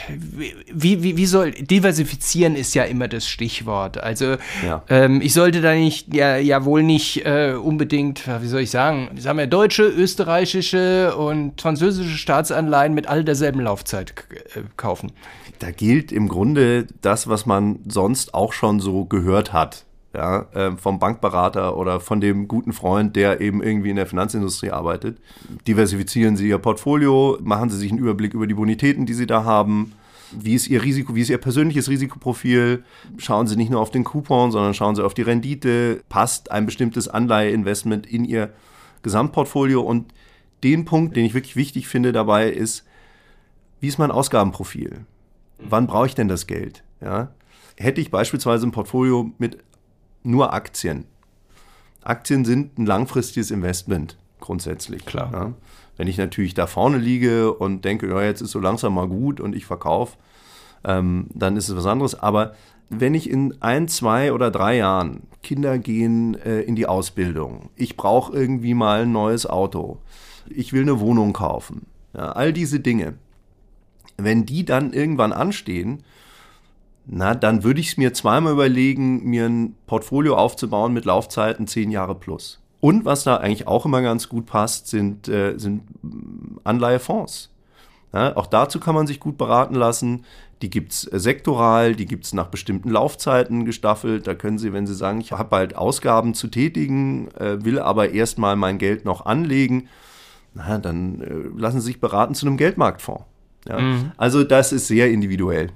[0.09, 3.99] wie, wie, wie soll diversifizieren ist ja immer das Stichwort.
[3.99, 4.83] Also ja.
[4.89, 9.11] ähm, ich sollte da nicht ja, ja wohl nicht äh, unbedingt, wie soll ich sagen,
[9.13, 14.15] wir haben ja deutsche, österreichische und französische Staatsanleihen mit all derselben Laufzeit
[14.55, 15.13] äh, kaufen.
[15.59, 19.85] Da gilt im Grunde das, was man sonst auch schon so gehört hat
[20.15, 24.71] ja, äh, vom Bankberater oder von dem guten Freund, der eben irgendwie in der Finanzindustrie
[24.71, 25.19] arbeitet.
[25.67, 29.45] Diversifizieren Sie Ihr Portfolio, machen Sie sich einen Überblick über die Bonitäten, die Sie da
[29.45, 29.93] haben.
[30.33, 32.85] Wie ist Ihr Risiko, wie ist Ihr persönliches Risikoprofil?
[33.19, 36.03] Schauen Sie nicht nur auf den Coupon, sondern schauen Sie auf die Rendite.
[36.09, 38.51] Passt ein bestimmtes Anleiheinvestment in Ihr
[39.03, 39.81] Gesamtportfolio?
[39.81, 40.13] Und
[40.63, 42.85] den Punkt, den ich wirklich wichtig finde dabei, ist,
[43.81, 45.05] wie ist mein Ausgabenprofil?
[45.59, 46.83] Wann brauche ich denn das Geld?
[47.01, 47.33] Ja?
[47.77, 49.59] Hätte ich beispielsweise ein Portfolio mit
[50.23, 51.05] nur Aktien.
[52.03, 55.05] Aktien sind ein langfristiges Investment grundsätzlich.
[55.07, 55.31] Klar.
[55.33, 55.53] Ja.
[55.97, 59.41] Wenn ich natürlich da vorne liege und denke, ja, jetzt ist so langsam mal gut
[59.41, 60.17] und ich verkaufe,
[60.85, 62.19] ähm, dann ist es was anderes.
[62.19, 62.55] Aber
[62.89, 67.97] wenn ich in ein, zwei oder drei Jahren Kinder gehen äh, in die Ausbildung, ich
[67.97, 69.99] brauche irgendwie mal ein neues Auto,
[70.49, 73.15] ich will eine Wohnung kaufen, ja, all diese Dinge,
[74.19, 76.03] wenn die dann irgendwann anstehen,
[77.07, 81.91] na, dann würde ich es mir zweimal überlegen, mir ein Portfolio aufzubauen mit Laufzeiten zehn
[81.91, 82.61] Jahre plus.
[82.81, 85.83] Und was da eigentlich auch immer ganz gut passt, sind, äh, sind
[86.65, 87.51] Anleihefonds.
[88.13, 90.25] Ja, auch dazu kann man sich gut beraten lassen.
[90.61, 94.27] Die gibt's äh, sektoral, die gibt's nach bestimmten Laufzeiten gestaffelt.
[94.27, 98.11] Da können Sie, wenn Sie sagen, ich habe bald Ausgaben zu tätigen, äh, will aber
[98.11, 99.89] erstmal mein Geld noch anlegen,
[100.55, 103.25] na, dann äh, lassen Sie sich beraten zu einem Geldmarktfonds.
[103.69, 103.81] Ja?
[103.81, 104.13] Mhm.
[104.17, 105.71] Also das ist sehr individuell.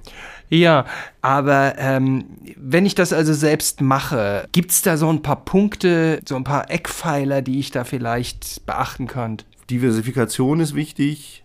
[0.48, 0.87] Ja,
[1.22, 2.24] aber ähm,
[2.56, 6.44] wenn ich das also selbst mache, gibt es da so ein paar Punkte, so ein
[6.44, 9.38] paar Eckpfeiler, die ich da vielleicht beachten kann?
[9.70, 11.44] Diversifikation ist wichtig,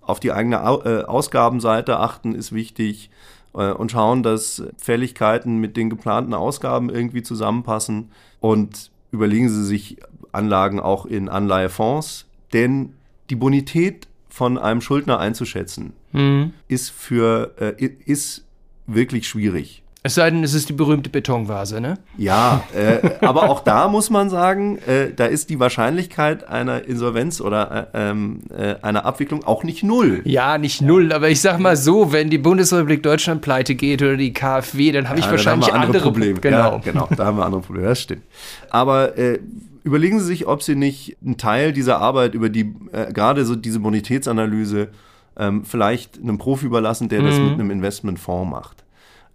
[0.00, 3.10] auf die eigene äh, Ausgabenseite achten ist wichtig
[3.54, 9.98] äh, und schauen, dass Fälligkeiten mit den geplanten Ausgaben irgendwie zusammenpassen und überlegen Sie sich
[10.32, 12.94] Anlagen auch in Anleihefonds, denn
[13.28, 16.54] die Bonität von einem Schuldner einzuschätzen, mhm.
[16.66, 18.44] ist für äh, ist
[18.86, 19.82] wirklich schwierig.
[20.04, 21.96] Es sei denn, es ist die berühmte Betonvase, ne?
[22.16, 27.40] Ja, äh, aber auch da muss man sagen, äh, da ist die Wahrscheinlichkeit einer Insolvenz
[27.40, 30.22] oder äh, ähm, äh, einer Abwicklung auch nicht null.
[30.24, 34.16] Ja, nicht null, aber ich sag mal so, wenn die Bundesrepublik Deutschland pleite geht oder
[34.16, 36.40] die KfW, dann habe ich ja, wahrscheinlich andere, andere Probleme.
[36.40, 36.72] Genau.
[36.72, 38.22] Ja, genau, da haben wir andere Probleme, das stimmt.
[38.70, 39.38] Aber äh,
[39.84, 43.56] überlegen Sie sich, ob Sie nicht einen Teil dieser Arbeit über die, äh, gerade so
[43.56, 44.88] diese Bonitätsanalyse,
[45.36, 47.26] ähm, vielleicht einem Profi überlassen, der mhm.
[47.26, 48.84] das mit einem Investmentfonds macht.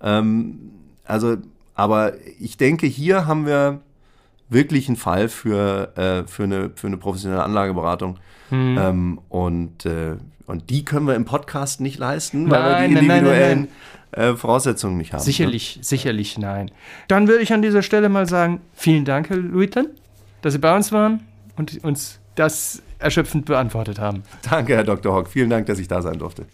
[0.01, 0.71] Ähm,
[1.05, 1.37] also,
[1.75, 3.81] aber ich denke, hier haben wir
[4.49, 8.17] wirklich einen Fall für, äh, für, eine, für eine professionelle Anlageberatung.
[8.49, 8.77] Mhm.
[8.79, 13.05] Ähm, und, äh, und die können wir im Podcast nicht leisten, weil nein, wir die
[13.05, 13.69] individuellen nein,
[14.15, 15.21] nein, äh, Voraussetzungen nicht haben.
[15.21, 15.83] Sicherlich, ne?
[15.83, 16.71] sicherlich nein.
[17.07, 19.87] Dann würde ich an dieser Stelle mal sagen, vielen Dank, Herr Luithen,
[20.41, 21.21] dass Sie bei uns waren
[21.55, 24.23] und uns das erschöpfend beantwortet haben.
[24.49, 25.13] Danke, Herr Dr.
[25.13, 25.27] Hock.
[25.27, 26.45] Vielen Dank, dass ich da sein durfte.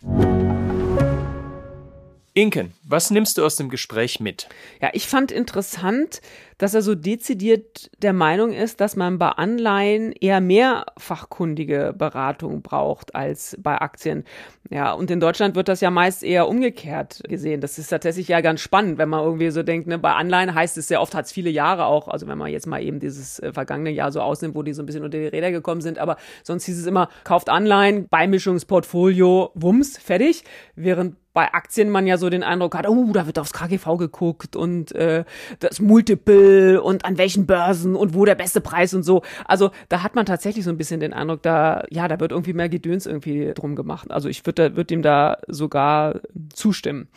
[2.36, 4.50] Inken, was nimmst du aus dem Gespräch mit?
[4.82, 6.20] Ja, ich fand interessant,
[6.58, 12.64] dass er so dezidiert der Meinung ist, dass man bei Anleihen eher mehr fachkundige Beratung
[12.64, 14.24] braucht als bei Aktien.
[14.72, 17.62] Ja, und in Deutschland wird das ja meist eher umgekehrt gesehen.
[17.62, 20.76] Das ist tatsächlich ja ganz spannend, wenn man irgendwie so denkt, ne, bei Anleihen heißt
[20.80, 23.38] es sehr oft, hat es viele Jahre auch, also wenn man jetzt mal eben dieses
[23.40, 26.00] äh, vergangene Jahr so ausnimmt, wo die so ein bisschen unter die Räder gekommen sind,
[26.00, 30.44] aber sonst hieß es immer, kauft Anleihen, Beimischungsportfolio, Wumms, fertig.
[30.76, 34.56] Während bei Aktien man ja so den Eindruck hat, oh, da wird aufs KGV geguckt
[34.56, 35.26] und äh,
[35.60, 39.24] das Multiple und an welchen Börsen und wo der beste Preis und so.
[39.46, 42.54] Also da hat man tatsächlich so ein bisschen den Eindruck, da ja, da wird irgendwie
[42.54, 44.12] mehr Gedöns irgendwie drum gemacht.
[44.12, 46.22] Also ich würde würd ihm da sogar
[46.54, 47.08] zustimmen.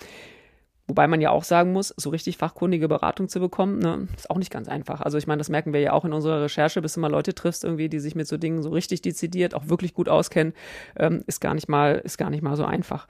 [0.89, 4.39] Wobei man ja auch sagen muss, so richtig fachkundige Beratung zu bekommen, ne, ist auch
[4.39, 5.01] nicht ganz einfach.
[5.01, 7.35] Also ich meine, das merken wir ja auch in unserer Recherche, bis du mal Leute
[7.35, 10.55] triffst, irgendwie, die sich mit so Dingen so richtig dezidiert, auch wirklich gut auskennen,
[10.97, 13.09] ähm, ist gar nicht mal, ist gar nicht mal so einfach.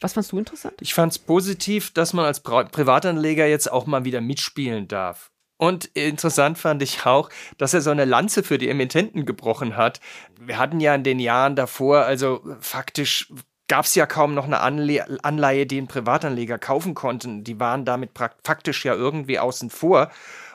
[0.00, 0.74] Was fandst du interessant?
[0.80, 5.30] Ich fand es positiv, dass man als Pri Privatanleger jetzt auch mal wieder mitspielen darf.
[5.58, 10.00] Und interessant fand ich auch, dass er so eine Lanze für die Emittenten gebrochen hat.
[10.40, 13.32] Wir hatten ja in den Jahren davor, also faktisch
[13.72, 17.42] gab es ja kaum noch eine Anle Anleihe, die ein Privatanleger kaufen konnten.
[17.42, 18.10] Die waren damit
[18.44, 20.10] faktisch ja irgendwie außen vor.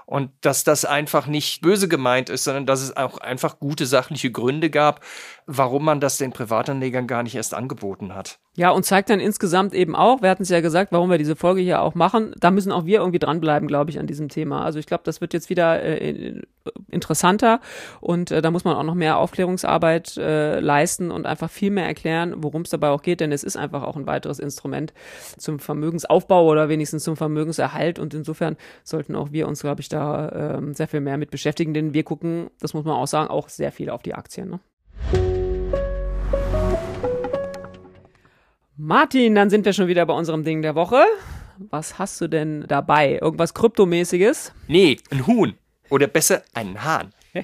[0.06, 4.30] Und dass das einfach nicht böse gemeint ist, sondern dass es auch einfach gute sachliche
[4.30, 5.04] Gründe gab,
[5.48, 8.38] warum man das den Privatanlegern gar nicht erst angeboten hat.
[8.58, 11.36] Ja, und zeigt dann insgesamt eben auch, wir hatten es ja gesagt, warum wir diese
[11.36, 14.66] Folge hier auch machen, da müssen auch wir irgendwie dranbleiben, glaube ich, an diesem Thema.
[14.66, 16.42] Also ich glaube, das wird jetzt wieder äh,
[16.90, 17.62] interessanter
[18.02, 21.86] und äh, da muss man auch noch mehr Aufklärungsarbeit äh, leisten und einfach viel mehr
[21.86, 24.92] erklären, worum es dabei auch geht, denn es ist einfach auch ein weiteres Instrument
[25.38, 30.30] zum Vermögensaufbau oder wenigstens zum Vermögenserhalt und insofern sollten auch wir uns, glaube ich, da
[30.58, 33.50] äh, sehr viel mehr mit beschäftigen, denn wir gucken, das muss man auch sagen, auch
[33.50, 34.50] sehr viel auf die Aktien.
[34.50, 34.60] Ne?
[38.80, 41.04] Martin, dann sind wir schon wieder bei unserem Ding der Woche.
[41.58, 43.18] Was hast du denn dabei?
[43.20, 44.54] Irgendwas Kryptomäßiges?
[44.68, 45.56] Nee, ein Huhn.
[45.90, 47.14] Oder besser, einen Hahn.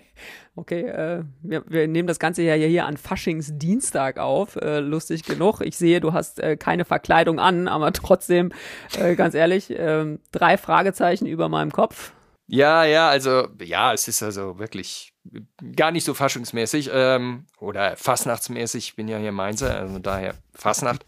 [0.55, 4.55] Okay, äh, wir, wir nehmen das Ganze ja hier an Faschingsdienstag auf.
[4.55, 5.61] Äh, lustig genug.
[5.61, 8.51] Ich sehe, du hast äh, keine Verkleidung an, aber trotzdem,
[8.95, 12.13] äh, ganz ehrlich, äh, drei Fragezeichen über meinem Kopf.
[12.45, 15.12] Ja, ja, also, ja, es ist also wirklich
[15.75, 18.89] gar nicht so faschungsmäßig ähm, oder fastnachtsmäßig.
[18.89, 21.05] Ich bin ja hier Mainzer, also daher Fastnacht.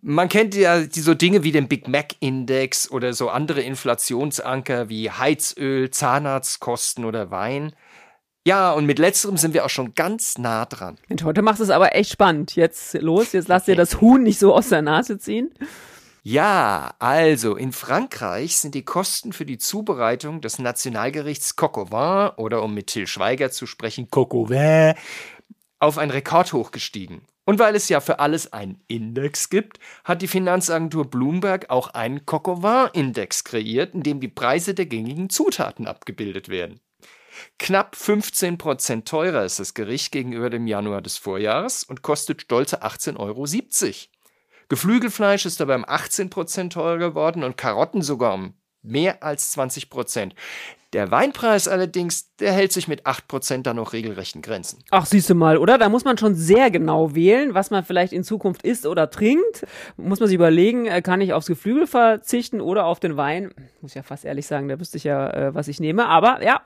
[0.00, 5.10] Man kennt ja so Dinge wie den Big Mac Index oder so andere Inflationsanker wie
[5.10, 7.72] Heizöl, Zahnarztkosten oder Wein.
[8.46, 10.96] Ja, und mit letzterem sind wir auch schon ganz nah dran.
[11.10, 12.54] Und heute macht es aber echt spannend.
[12.54, 15.50] Jetzt los, jetzt lass dir das Huhn nicht so aus der Nase ziehen.
[16.22, 22.32] Ja, also in Frankreich sind die Kosten für die Zubereitung des Nationalgerichts Coq au vin
[22.36, 24.94] oder um mit Till Schweiger zu sprechen, Coq au vin,
[25.78, 27.22] auf ein Rekord hochgestiegen.
[27.44, 32.26] Und weil es ja für alles einen Index gibt, hat die Finanzagentur Bloomberg auch einen
[32.26, 36.78] Cocovin-Index kreiert, in dem die Preise der gängigen Zutaten abgebildet werden.
[37.58, 43.16] Knapp 15% teurer ist das Gericht gegenüber dem Januar des Vorjahres und kostet stolze 18,70
[43.18, 43.46] Euro.
[44.68, 50.32] Geflügelfleisch ist dabei um 18% teurer geworden und Karotten sogar um mehr als 20%
[50.92, 54.78] der Weinpreis allerdings, der hält sich mit 8% dann noch regelrechten Grenzen.
[54.90, 55.78] Ach, siehst du mal, oder?
[55.78, 59.66] Da muss man schon sehr genau wählen, was man vielleicht in Zukunft isst oder trinkt.
[59.96, 63.52] Muss man sich überlegen, äh, kann ich aufs Geflügel verzichten oder auf den Wein?
[63.80, 66.06] Muss ja fast ehrlich sagen, da wüsste ich ja, äh, was ich nehme.
[66.06, 66.62] Aber ja,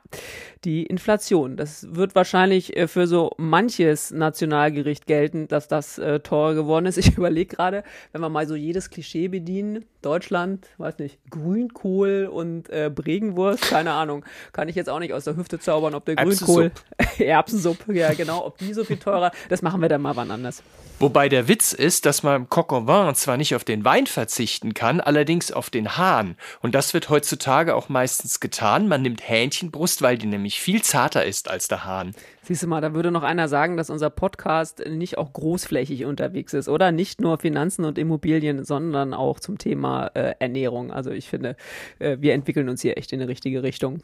[0.65, 6.87] die Inflation, das wird wahrscheinlich äh, für so manches Nationalgericht gelten, dass das teurer geworden
[6.87, 6.99] ist.
[7.03, 7.83] Ich überlege gerade,
[8.13, 13.93] wenn wir mal so jedes Klischee bedienen, Deutschland, weiß nicht, Grünkohl und äh, Bregenwurst, keine
[13.93, 16.73] Ahnung, kann ich jetzt auch nicht aus der Hüfte zaubern, ob der Grünkohl,
[17.19, 20.63] Erbsensuppe, ja genau, ob die so viel teurer, das machen wir dann mal wann anders.
[21.03, 24.07] Wobei der Witz ist, dass man im Coq au vin zwar nicht auf den Wein
[24.07, 26.37] verzichten kann, allerdings auf den Hahn.
[26.61, 28.87] Und das wird heutzutage auch meistens getan.
[28.87, 32.15] Man nimmt Hähnchenbrust, weil die nämlich viel zarter ist als der Hahn.
[32.43, 36.55] Siehst du mal, da würde noch einer sagen, dass unser Podcast nicht auch großflächig unterwegs
[36.55, 36.93] ist, oder?
[36.93, 40.93] Nicht nur Finanzen und Immobilien, sondern auch zum Thema äh, Ernährung.
[40.93, 41.57] Also ich finde,
[41.99, 44.03] äh, wir entwickeln uns hier echt in die richtige Richtung.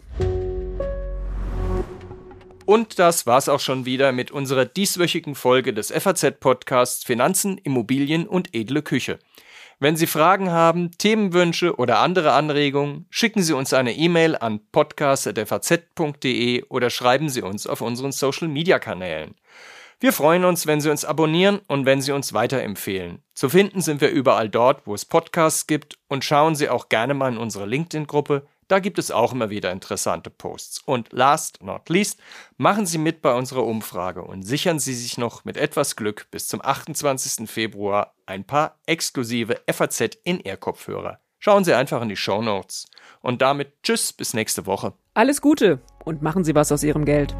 [2.68, 8.54] Und das war's auch schon wieder mit unserer dieswöchigen Folge des FAZ-Podcasts Finanzen, Immobilien und
[8.54, 9.18] edle Küche.
[9.80, 16.64] Wenn Sie Fragen haben, Themenwünsche oder andere Anregungen, schicken Sie uns eine E-Mail an podcast.faz.de
[16.64, 19.34] oder schreiben Sie uns auf unseren Social-Media-Kanälen.
[19.98, 23.22] Wir freuen uns, wenn Sie uns abonnieren und wenn Sie uns weiterempfehlen.
[23.32, 27.14] Zu finden sind wir überall dort, wo es Podcasts gibt und schauen Sie auch gerne
[27.14, 30.82] mal in unsere LinkedIn-Gruppe da gibt es auch immer wieder interessante Posts.
[30.84, 32.20] Und last not least,
[32.56, 36.48] machen Sie mit bei unserer Umfrage und sichern Sie sich noch mit etwas Glück bis
[36.48, 37.50] zum 28.
[37.50, 41.18] Februar ein paar exklusive FAZ in-Air-Kopfhörer.
[41.38, 42.86] Schauen Sie einfach in die Show Notes.
[43.20, 44.92] Und damit tschüss bis nächste Woche.
[45.14, 47.34] Alles Gute und machen Sie was aus Ihrem Geld.